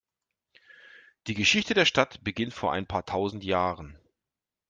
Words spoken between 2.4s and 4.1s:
vor ein paar tausend Jahren.